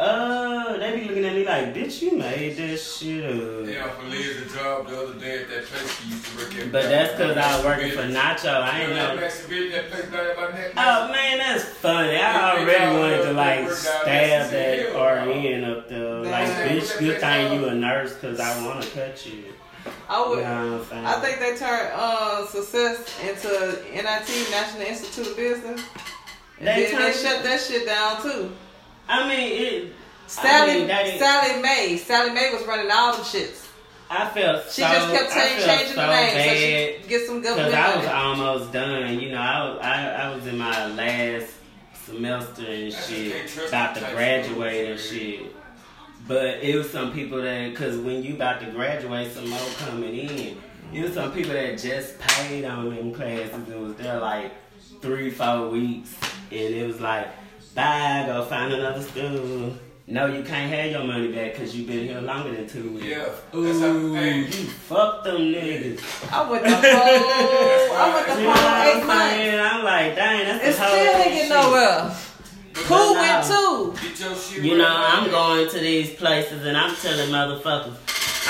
[0.00, 3.68] Uh, they be looking at me like, bitch, you made this shit up.
[3.68, 6.54] Yeah, for Liz a job the other day at that place she used to work
[6.56, 6.72] at.
[6.72, 8.62] But that's because I was working for Nacho.
[8.62, 9.14] I ain't know.
[9.14, 12.16] That place down by that Oh man, that's funny.
[12.16, 16.14] I already wanted to like stab that RN up there.
[16.20, 19.44] Like, bitch, good thing you a nurse because I want to cut you.
[20.08, 20.38] I would.
[20.38, 21.04] You know what I'm saying?
[21.04, 25.82] I think they turned uh, success into NIT, National Institute of Business.
[26.58, 28.50] And They then they turned- shut that shit down too.
[29.10, 29.92] I mean, it.
[30.26, 33.66] Sally, I mean, that Sallie Mae, Sallie Mae was running all them shits.
[34.08, 34.88] I felt She so.
[34.88, 36.56] just kept I saying, felt changing so the name so bad.
[36.56, 37.56] she could get some good.
[37.56, 39.38] Cause I was almost done, you know.
[39.38, 41.52] I was, I, I was in my last
[42.06, 45.54] semester and shit, about to graduate and shit.
[46.28, 50.14] But it was some people that, cause when you about to graduate, some more coming
[50.16, 50.58] in.
[50.92, 54.52] It was some people that just paid on them classes and was there like
[55.00, 56.14] three, four weeks,
[56.50, 57.28] and it was like,
[57.74, 59.74] bye, go find another school.
[60.06, 63.06] No, you can't have your money back because you've been here longer than two weeks.
[63.06, 64.20] Yeah, that's Ooh, how.
[64.22, 66.32] you fuck them niggas.
[66.32, 66.80] I went the whole,
[67.96, 69.34] I went You the know whole what eight I'm months.
[69.36, 69.60] saying?
[69.60, 71.48] I'm like, dang, that's And the whole still ain't get shit.
[71.50, 72.16] nowhere.
[72.74, 73.92] Pooh went no.
[73.94, 74.00] too.
[74.08, 77.94] get your shit You know, I'm going to these places and I'm telling motherfuckers,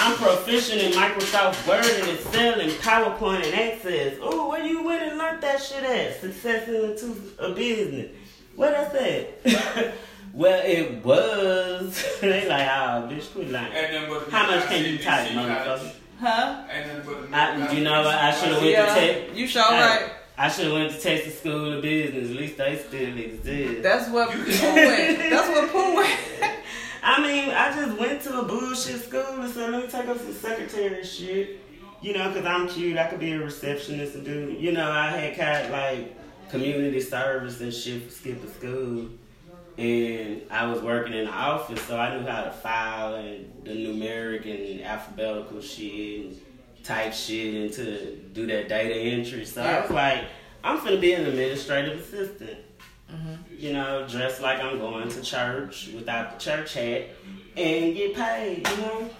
[0.00, 4.16] I'm proficient in Microsoft Word and Excel and PowerPoint and Access.
[4.18, 6.20] Ooh, where you went and learned that shit at?
[6.22, 8.12] Success into a business.
[8.56, 9.94] Where I said?
[10.34, 12.04] well, it was.
[12.20, 13.72] they like, oh, bitch, quit lying.
[13.72, 15.92] Ain't nothing but the How much can you I type, motherfucker?
[16.20, 16.64] Huh?
[16.70, 18.14] Ain't nothing but the I, you know what?
[18.14, 19.36] I should have went Yeah, to tech.
[19.36, 20.10] you sure right.
[20.36, 22.30] I should have went to Texas School of Business.
[22.30, 23.82] At least they still exist.
[23.82, 25.18] That's what You- Pooh went.
[25.30, 26.18] That's what Pooh went.
[27.02, 30.18] I mean, I just went to a bullshit school and said, let me take up
[30.18, 31.60] some secretary shit.
[32.02, 32.96] You know, because I'm cute.
[32.98, 36.16] I could be a receptionist and do, you know, I had kind of like
[36.50, 39.08] community service and shit for skipping school.
[39.78, 43.70] And I was working in the office, so I knew how to file and the
[43.70, 46.40] numeric and alphabetical shit and
[46.84, 49.46] type shit and to do that data entry.
[49.46, 50.24] So I was like,
[50.62, 52.58] I'm finna be an administrative assistant
[53.12, 53.34] mm-hmm.
[53.56, 57.08] you know, dress like I'm going to church without the church hat
[57.56, 59.10] and get paid, you know?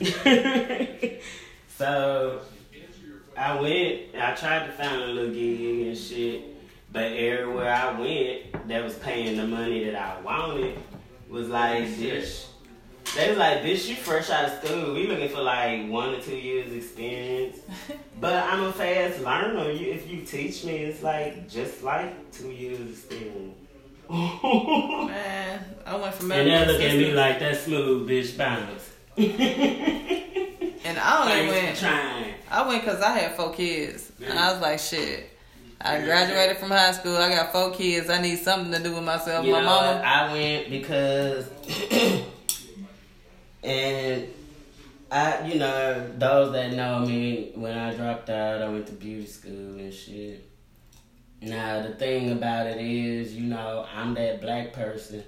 [1.78, 2.40] so
[3.36, 6.42] I went, I tried to find a little gig and shit,
[6.92, 10.78] but everywhere I went that was paying the money that I wanted
[11.28, 12.46] was like, bitch.
[13.16, 14.94] They was like, bitch, you fresh out of school.
[14.94, 17.58] We looking for like one or two years experience.
[18.20, 19.72] But I'm a fast learner.
[19.72, 23.56] You, if you teach me, it's like just like two years experience.
[24.08, 24.42] and
[25.08, 28.92] Man, I went from and they look at me like that smooth bitch bounce.
[29.16, 31.76] and I only Thanks went.
[31.76, 32.21] for trying.
[32.52, 34.12] I went because I had four kids.
[34.22, 35.30] And I was like, shit.
[35.80, 37.16] I graduated from high school.
[37.16, 38.10] I got four kids.
[38.10, 39.44] I need something to do with myself.
[39.44, 40.02] You My know, mama.
[40.04, 41.48] I went because,
[43.64, 44.28] and
[45.10, 49.26] I, you know, those that know me, when I dropped out, I went to beauty
[49.26, 50.48] school and shit.
[51.40, 55.24] Now the thing about it is, you know, I'm that black person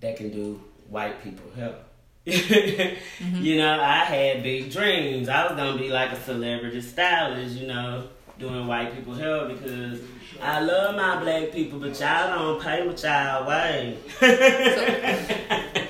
[0.00, 1.76] that can do white people help.
[3.40, 5.28] You know, I had big dreams.
[5.28, 8.08] I was gonna be like a celebrity stylist, you know,
[8.38, 10.00] doing white people hair because
[10.42, 13.98] I love my black people, but y'all don't pay what y'all weigh.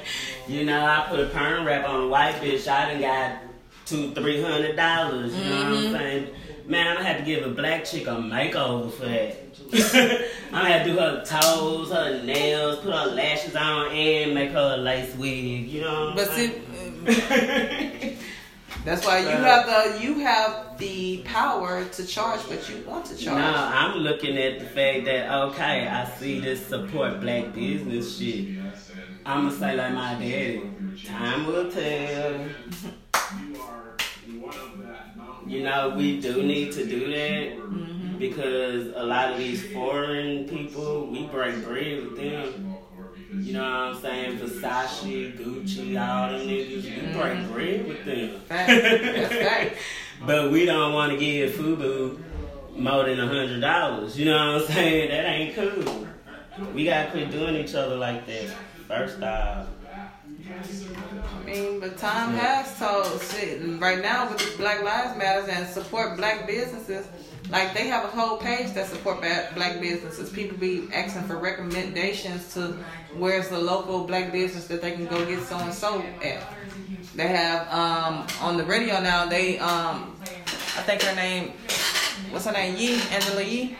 [0.49, 2.67] you know, I put a perm wrap on a white bitch.
[2.67, 3.39] I done got
[3.87, 5.35] two, three hundred dollars.
[5.37, 5.93] You know what I'm mm-hmm.
[5.93, 6.29] saying?
[6.67, 9.44] Man, I'm gonna have to give a black chick a makeover for that.
[10.53, 14.77] I'm gonna do her toes, her nails, put her lashes on, and make her a
[14.77, 15.67] lace wig.
[15.69, 16.07] You know?
[16.15, 16.53] What But I'm see,
[17.07, 18.19] saying?
[18.85, 23.07] That's why you So- have the you have the power to charge what you want
[23.07, 23.39] to charge.
[23.39, 23.45] No.
[23.45, 28.59] I'm looking at the fact that okay, I see this support black business shit.
[29.27, 30.71] I'ma say like my daddy,
[31.05, 32.47] time will tell.
[35.47, 38.04] You know, we do need to do that mm-hmm.
[38.19, 42.77] Because a lot of these foreign people, we break bread with them.
[43.33, 44.39] You know what I'm saying?
[44.39, 48.41] Versace, Gucci, all them niggas, we break bread with them.
[50.25, 52.23] But we don't want to give Fubu
[52.77, 54.17] more than a hundred dollars.
[54.19, 55.11] You know what I'm saying?
[55.11, 56.07] That ain't cool.
[56.73, 58.55] We gotta quit doing each other like that.
[58.87, 59.67] First off,
[60.47, 63.21] I mean, but time has told.
[63.23, 67.07] Shit, right now with Black Lives Matters and support black businesses,
[67.51, 70.31] like they have a whole page that support black businesses.
[70.31, 72.79] People be asking for recommendations to
[73.17, 76.43] where's the local black business that they can go get so and so at.
[77.15, 79.27] They have um on the radio now.
[79.27, 81.53] They um I think her name
[82.31, 83.77] what's her name Yee Angela Yee.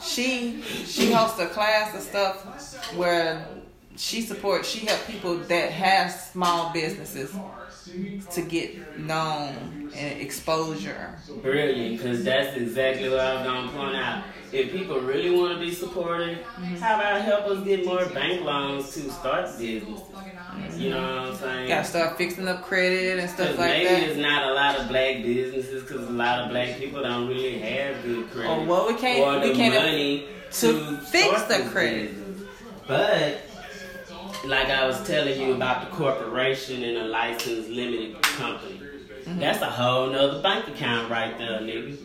[0.00, 3.46] She she hosts a class and stuff where
[3.96, 7.34] she supports she help people that have small businesses
[8.30, 11.14] to get known and exposure.
[11.42, 14.24] brilliant, because that's exactly what I was gonna point out.
[14.52, 16.76] If people really want to be supported, mm-hmm.
[16.76, 20.02] how about help us get more bank loans to start businesses?
[20.76, 21.68] You know what I'm saying?
[21.68, 24.02] Gotta start fixing up credit and stuff Because like maybe that.
[24.10, 27.58] it's not a lot of black businesses because a lot of black people don't really
[27.58, 28.50] have good credit.
[28.50, 32.10] Or well, we can't or we the can't money to to, fix the credit.
[32.14, 32.48] business.
[32.86, 33.40] But
[34.44, 38.80] like I was telling you about the corporation and a licensed limited company,
[39.22, 39.38] Mm-hmm.
[39.38, 41.96] that's a whole nother bank account right there, nigga.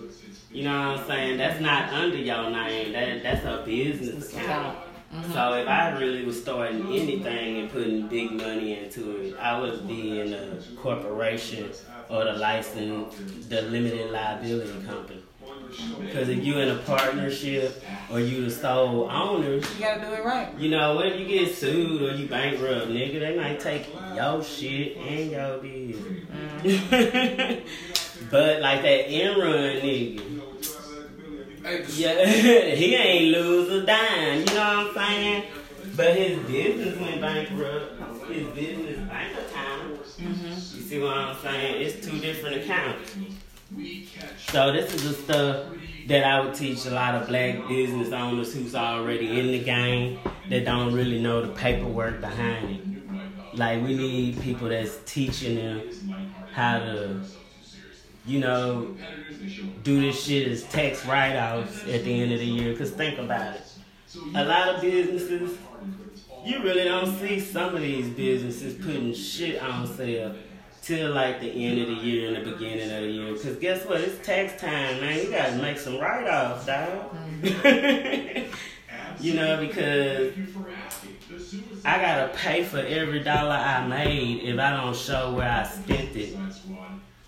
[0.52, 1.38] You know what I'm saying?
[1.38, 2.94] That's not under your name.
[2.94, 4.78] That that's a business account.
[5.12, 5.34] Mm-hmm.
[5.34, 9.88] So if I really was starting anything and putting big money into it, I would
[9.88, 11.72] be in a corporation
[12.08, 13.16] or the license,
[13.50, 15.24] the limited liability company.
[16.00, 20.24] Because if you in a partnership or you the sole owner, You gotta do it
[20.24, 20.54] right.
[20.58, 24.44] you know, what if you get sued or you bankrupt, nigga, they might take your
[24.44, 26.24] shit and your business.
[26.64, 28.28] Mm-hmm.
[28.32, 30.38] but like that Enron nigga,
[31.96, 32.26] yeah,
[32.76, 35.44] he ain't lose a dime, you know what I'm saying?
[35.96, 37.94] But his business went bankrupt.
[38.30, 40.04] His business bank account.
[40.04, 40.48] Mm-hmm.
[40.48, 41.82] You see what I'm saying?
[41.82, 43.16] It's two different accounts.
[44.48, 45.68] So this is the stuff
[46.08, 50.20] that I would teach a lot of black business owners who's already in the game
[50.50, 53.58] that don't really know the paperwork behind it.
[53.58, 57.22] Like we need people that's teaching them how to,
[58.26, 58.96] you know,
[59.84, 62.76] do this shit as tax write-offs at the end of the year.
[62.76, 63.62] Cause think about it,
[64.34, 65.58] a lot of businesses,
[66.46, 70.36] you really don't see some of these businesses putting shit on sale
[70.88, 73.34] till like the end of the year and the beginning of the year.
[73.34, 74.00] Cause guess what?
[74.00, 75.18] It's tax time, man.
[75.18, 77.14] You gotta make some write-offs, dog.
[79.20, 80.34] you know, because
[81.84, 86.16] I gotta pay for every dollar I made if I don't show where I spent
[86.16, 86.38] it.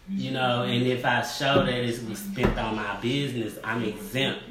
[0.07, 4.41] You know, and if I show that it was spent on my business, I'm exempt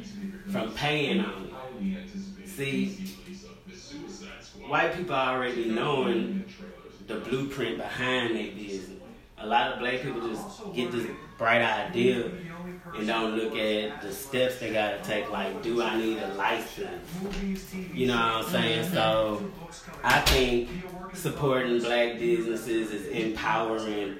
[0.52, 2.48] from paying on it.
[2.48, 3.16] See,
[4.66, 6.44] white people already knowing
[7.06, 8.97] the blueprint behind their business.
[9.40, 12.30] A lot of black people just get this bright idea
[12.96, 15.30] and don't look at the steps they gotta take.
[15.30, 17.08] Like, do I need a license?
[17.94, 18.92] You know what I'm saying?
[18.92, 19.50] So,
[20.02, 20.70] I think
[21.14, 24.16] supporting black businesses is empowering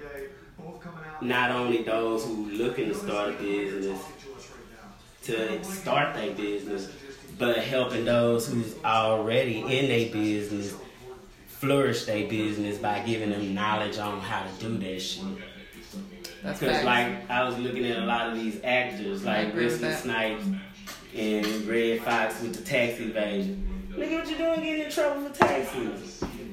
[1.20, 4.00] not only those who looking to start a business
[5.24, 6.90] to start their business,
[7.38, 10.74] but helping those who's already in their business
[11.58, 15.24] flourish their business by giving them knowledge on how to do that shit.
[16.42, 19.92] Because like I was looking at a lot of these actors, like Wesley.
[19.92, 20.44] Snipes
[21.16, 23.64] and Redd Foxx with the tax evasion.
[23.90, 26.22] Nigga, what you're doing getting in trouble for taxes?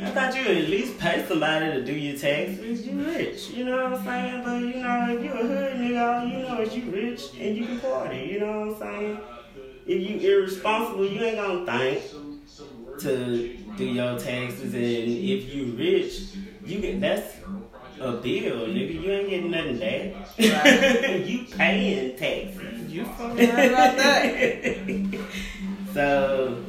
[0.00, 2.86] I thought you would at least pay somebody to do your taxes.
[2.86, 4.44] You rich, you know what I'm saying?
[4.44, 7.56] But you know, if you a hood nigga, all you know is you rich and
[7.56, 8.28] you can party.
[8.30, 9.20] You know what I'm saying?
[9.86, 12.02] If you irresponsible, you ain't gonna think
[13.00, 16.22] to do your taxes, and if you rich,
[16.64, 17.36] you get that's
[18.00, 19.02] a bill, nigga.
[19.02, 20.38] You ain't getting nothing back.
[21.26, 22.92] you paying taxes.
[22.92, 25.20] You fucking right about that.
[25.94, 26.62] so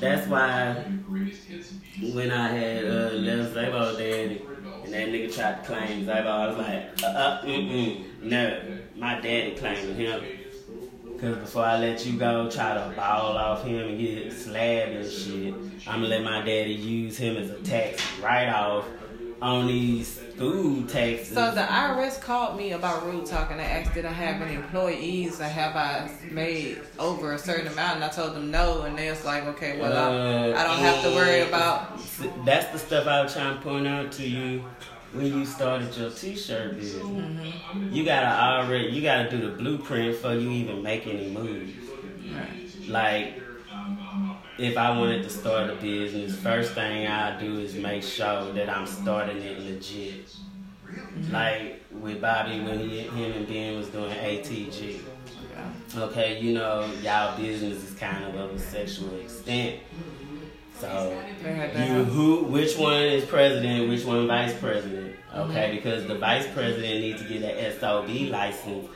[0.00, 0.84] that's why
[2.12, 4.42] when I had uh, left Zabo daddy
[4.84, 8.60] and that nigga tried to claim Zabo, I was like, uh, uh, mm-mm, no,
[8.96, 10.22] my daddy claimed him.
[11.20, 15.10] Cause before I let you go, try to ball off him and get slabbed and
[15.10, 15.54] shit,
[15.86, 18.84] I'ma let my daddy use him as a tax write off
[19.40, 21.28] on these food taxes.
[21.34, 24.54] So the IRS called me about Rude Talk and they asked did I have any
[24.56, 27.96] employees or have I made over a certain amount?
[27.96, 30.78] And I told them no and they was like okay well I, Uh, I don't
[30.78, 31.98] have to worry about
[32.44, 34.64] That's the stuff I was trying to point out to you
[35.14, 37.02] when you started your t-shirt business.
[37.02, 37.92] Mm-hmm.
[37.92, 41.72] You gotta already, you gotta do the blueprint before you even make any moves.
[42.88, 43.40] Like,
[44.58, 48.68] if I wanted to start a business, first thing I do is make sure that
[48.68, 50.34] I'm starting it legit.
[51.30, 55.00] Like with Bobby when he, him and Ben was doing ATG.
[55.96, 59.80] Okay, you know y'all business is kind of of a sexual extent.
[60.80, 65.14] So They had to you have- who which one is president, which one vice president?
[65.34, 68.86] Okay, because the vice president needs to get an SOB license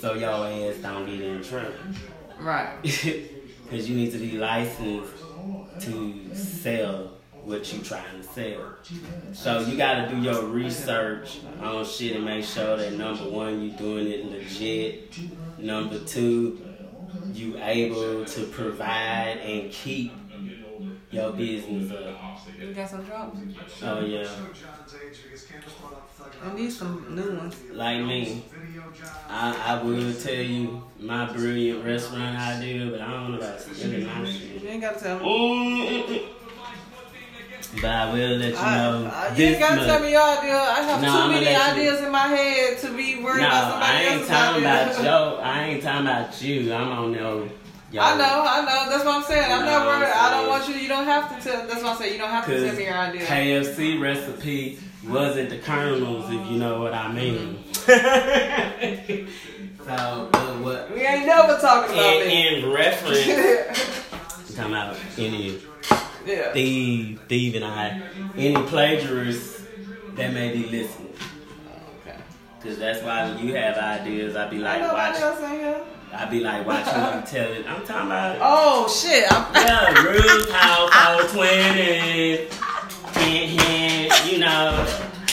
[0.00, 1.72] so y'all ass don't get in trouble.
[2.40, 5.12] right Because you need to be licensed
[5.80, 7.10] to sell
[7.44, 8.74] what you trying to sell.
[9.32, 13.70] So you gotta do your research on shit and make sure that number one, you
[13.72, 15.14] doing it legit.
[15.58, 16.60] Number two,
[17.34, 20.12] you able to provide and keep
[21.10, 21.90] your business
[22.60, 23.38] you got some drops
[23.82, 24.28] Oh yeah,
[26.44, 28.44] I need some new ones like me.
[29.28, 34.06] I, I will tell you my brilliant restaurant idea, but I don't know about spending
[34.06, 34.62] my shit.
[34.62, 36.28] you ain't gotta tell me.
[37.82, 39.10] But I will let you know.
[39.12, 40.54] I, you ain't gotta tell me your idea.
[40.56, 43.40] I have No, too I'ma many let you- ideas in my head to be worried
[43.42, 44.92] No, about somebody I ain't talking idea.
[44.92, 45.40] about yo.
[45.42, 46.72] I ain't talking about you.
[46.72, 47.48] I'm on no.
[47.90, 48.90] Yo, I know, I know.
[48.90, 49.50] That's what I'm saying.
[49.50, 50.12] I'm not worried.
[50.14, 50.74] I don't want you.
[50.74, 51.66] You don't have to tell.
[51.66, 52.12] That's what I'm saying.
[52.12, 53.24] You don't have to tell me your idea.
[53.24, 57.64] KFC recipe wasn't the Colonel's, if you know what I mean.
[57.72, 59.26] Mm-hmm.
[59.86, 60.92] so, but what?
[60.92, 62.58] we ain't never talking about In, me.
[62.58, 65.58] in reference, talking about any
[66.26, 66.52] yeah.
[66.52, 68.02] thief, thief, and I,
[68.36, 69.62] any plagiarists
[70.16, 71.14] that may be listening.
[71.70, 72.18] Oh, okay.
[72.60, 75.16] Cause that's why when you have ideas, I'd be like, watch.
[76.12, 77.66] I be like, watch who you tell it.
[77.68, 78.38] I'm talking about.
[78.40, 79.30] Oh shit!
[79.30, 79.92] I'm, Yeah,
[81.34, 82.48] 420.
[83.18, 84.86] Hint, hint, you know.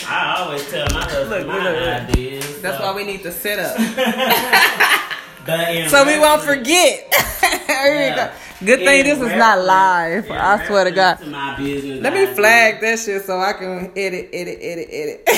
[0.07, 2.61] I always tell my husband Look, my look, ideas.
[2.61, 2.83] That's so.
[2.83, 3.75] why we need to sit up
[5.89, 7.11] so we won't forget.
[7.67, 8.31] Yeah.
[8.59, 8.65] go.
[8.65, 10.29] Good thing in this is not live.
[10.31, 11.19] I swear to God.
[11.57, 15.29] business Let me flag that shit so I can edit, edit, edit, edit.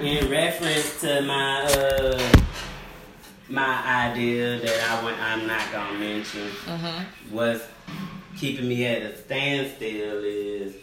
[0.00, 2.39] In reference to my uh
[3.50, 7.34] my idea that I want, I'm not gonna mention Mm-hmm.
[7.34, 7.64] what's
[8.36, 10.74] keeping me at a standstill is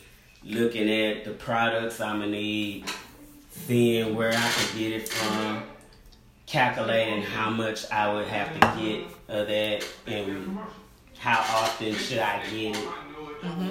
[0.43, 2.86] looking at the products I'm gonna need,
[3.51, 5.63] seeing where I can get it from,
[6.45, 10.57] calculating how much I would have to get of that, and
[11.18, 12.88] how often should I get it.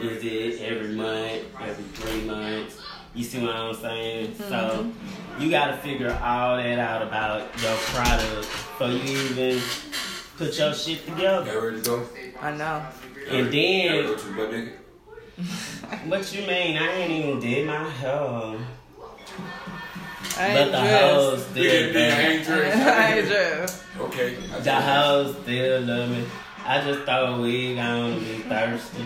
[0.04, 2.80] Is it every month, every three months?
[3.16, 4.32] You see what I'm saying?
[4.32, 4.48] Mm-hmm.
[4.50, 4.92] So
[5.38, 9.62] you gotta figure all that out about your product before you even
[10.36, 11.50] put your shit together.
[11.50, 12.06] Y'all ready to go?
[12.40, 12.86] I know.
[13.30, 14.72] And then ready to butt naked?
[16.06, 16.76] what you mean?
[16.76, 18.58] I ain't even did my hair.
[20.38, 21.14] I But the dressed.
[21.14, 22.76] hoes Yeah, still yeah, I love ain't dressed.
[22.86, 23.84] I ain't dressed.
[23.98, 24.36] Okay.
[24.54, 26.24] I The hoes still love me.
[26.66, 29.04] I just throw a wig on and be thirsty.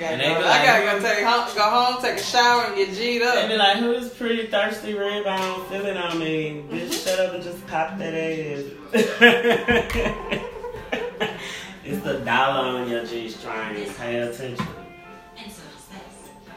[0.00, 2.22] I gotta, And go, they be I gotta go take home, go home, take a
[2.22, 3.34] shower, and get G'd up.
[3.34, 3.48] They up.
[3.48, 6.64] be like, who's pretty thirsty red bone feeling on me?
[6.70, 8.64] Bitch, shut up and just pop that ass.
[11.84, 13.90] it's the dollar on your G string.
[13.98, 14.66] Pay attention.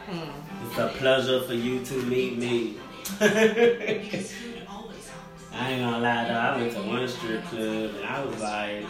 [0.06, 0.30] Hmm.
[0.66, 2.78] It's a pleasure for you to meet me.
[3.20, 3.24] I
[5.70, 8.84] ain't gonna lie though, I went to one strip club and I was like,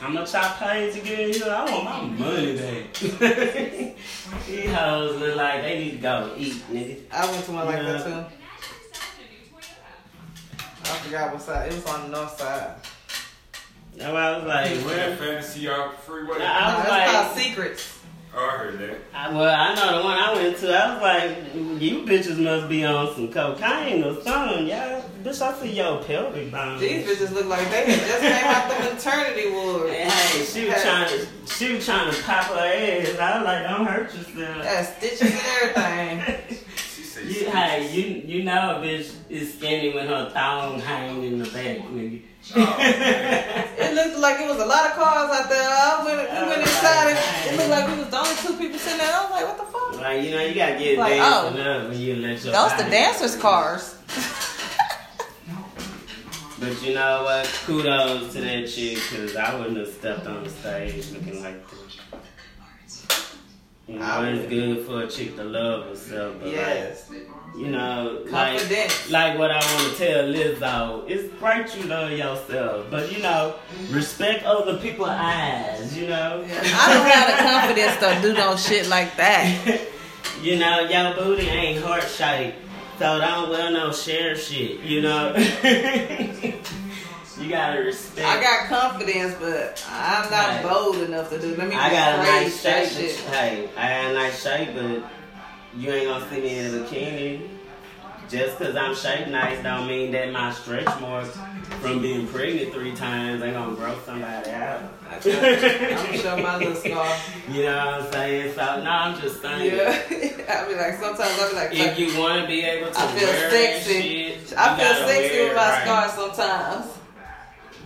[0.00, 1.50] how much I paid to get in here?
[1.50, 2.92] I want my money back.
[4.46, 7.00] These hoes look like they need to go eat, nigga.
[7.10, 8.24] I went to one like that too.
[10.84, 11.72] I forgot what side.
[11.72, 12.74] It was on the north side.
[13.96, 15.16] That's why I was like, Where where?
[15.16, 16.38] fantasy out freeway?
[16.38, 17.95] Nah, I was it's like- called Secrets.
[18.38, 18.98] Oh, I heard that.
[19.14, 20.70] I, well, I know the one I went to.
[20.70, 24.66] I was like, you bitches must be on some cocaine or something.
[24.66, 26.78] Yeah, bitch, I see your pelvic bone.
[26.78, 29.88] These bitches look like they had just came out the maternity ward.
[29.88, 33.18] Hey, hey, she was trying to, she was trying to pop her ass.
[33.18, 34.64] I was like, don't hurt yourself.
[34.64, 36.35] Got stitches and everything.
[37.56, 41.24] She said, You, hey, you, you know a bitch is skinny when her thong hanging
[41.24, 42.22] in the back, nigga.
[42.54, 45.68] Oh, it looked like it was a lot of cars out there.
[45.68, 47.52] I went, we went inside it.
[47.52, 49.12] It looked like we was the only two people sitting there.
[49.12, 50.00] I was like, what the fuck?
[50.00, 51.70] Like, you know, you gotta get Like, dancing oh.
[51.70, 53.94] up when you let your Those the dancers' cars.
[56.58, 57.46] But you know what?
[57.66, 61.85] Kudos to that chick, because I wouldn't have stepped on the stage looking like this.
[63.88, 67.08] You know, it's good for a chick to love herself, but Yes.
[67.08, 68.60] like, you know, like,
[69.10, 73.22] like what I want to tell Liz Lizzo, it's great you love yourself, but you
[73.22, 73.54] know,
[73.90, 76.44] respect other people's eyes, you know?
[76.44, 79.80] I don't have the confidence to do no shit like that.
[80.42, 82.56] you know, your booty ain't heart shaped,
[82.98, 85.32] so don't wear no share shit, you know?
[87.38, 88.26] you gotta respect.
[88.26, 91.54] I got confidence, but I'm not bold enough to do.
[91.56, 92.88] Let me I got a nice shape.
[92.90, 93.16] shit.
[93.26, 95.02] Hey, I got a nice shape, but
[95.76, 97.48] you ain't gonna see me in a bikini.
[98.28, 101.38] Just cause I'm shaped nice don't mean that my stretch marks
[101.80, 104.80] from being pregnant three times ain't gonna grow somebody out.
[105.08, 107.16] I'm gonna show my little scar.
[107.48, 108.54] You know what I'm saying?
[108.56, 109.76] So no, I'm just saying.
[109.76, 110.02] Yeah,
[110.48, 113.06] I be like sometimes I be like, If you want to be able to I
[113.12, 114.02] feel sexy.
[114.02, 115.82] shit, I feel sexy with my right.
[115.84, 116.95] scars sometimes.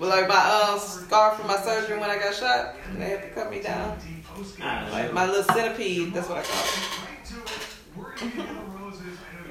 [0.01, 3.29] But like my uh, scar from my surgery when I got shot, they had to
[3.29, 3.99] cut me down.
[4.59, 6.65] Like my little centipede, that's what I call
[8.25, 8.71] it.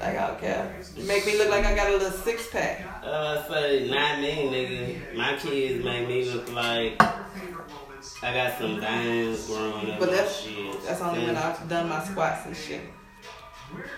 [0.00, 0.76] like I don't care.
[0.96, 2.84] You make me look like I got a little six pack.
[3.04, 5.16] Uh, say not me, nigga.
[5.16, 10.00] My kids make me look like I got some veins growing up.
[10.00, 10.82] But that's shit.
[10.82, 12.80] that's only when I've done my squats and shit.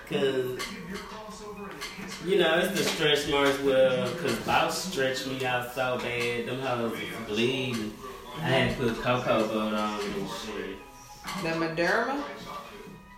[0.07, 0.61] Cause
[2.27, 6.61] you know it's the stretch marks where cause boss stretched me out so bad, them
[6.61, 7.93] hoes was bleeding.
[8.37, 10.77] I had to put cocoa butter on and shit.
[11.43, 12.23] The Mederma,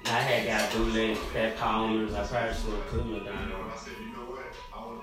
[0.06, 2.14] I had got bootleg Pat Palmer's.
[2.14, 3.52] I probably should have put down.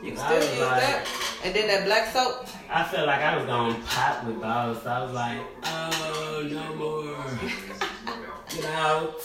[0.04, 1.08] you can I still use like- that.
[1.44, 2.48] And then that black soap.
[2.70, 4.86] I felt like I was going to pop with boss.
[4.86, 7.16] I was like, oh, no more.
[8.50, 9.16] Get out.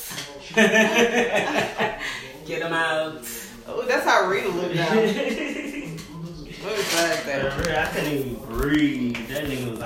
[2.47, 3.23] Get them out.
[3.69, 4.95] Oh, that's how Rita looked now.
[4.95, 7.79] Me find that.
[7.79, 9.29] I couldn't even breathe.
[9.29, 9.81] That nigga was